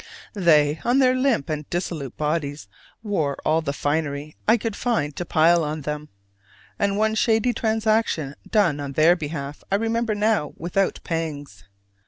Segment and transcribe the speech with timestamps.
[0.33, 2.67] They, on their limp and dissolute bodies,
[3.03, 6.09] wore all the finery I could find to pile on them:
[6.79, 11.65] and one shady transaction done on their behalf I remember now without pangs.